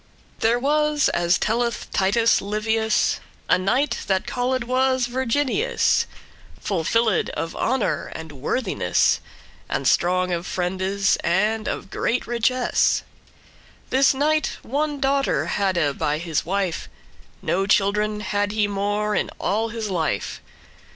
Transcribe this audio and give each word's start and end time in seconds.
There 0.39 0.57
was, 0.57 1.09
as 1.09 1.37
telleth 1.37 1.85
Titus 1.93 2.41
Livius, 2.41 3.19
<1> 3.49 3.61
A 3.61 3.63
knight, 3.63 3.97
that 4.07 4.25
called 4.25 4.63
was 4.63 5.05
Virginius, 5.05 6.07
Full 6.59 6.83
filled 6.83 7.29
of 7.37 7.55
honour 7.55 8.11
and 8.15 8.31
worthiness, 8.31 9.19
And 9.69 9.87
strong 9.87 10.31
of 10.33 10.47
friendes, 10.47 11.17
and 11.23 11.67
of 11.67 11.91
great 11.91 12.25
richess. 12.25 13.03
This 13.91 14.15
knight 14.15 14.57
one 14.63 14.99
daughter 14.99 15.45
hadde 15.45 15.99
by 15.99 16.17
his 16.17 16.47
wife; 16.47 16.89
No 17.43 17.67
children 17.67 18.21
had 18.21 18.53
he 18.53 18.67
more 18.67 19.13
in 19.13 19.29
all 19.39 19.69
his 19.69 19.91
life. 19.91 20.41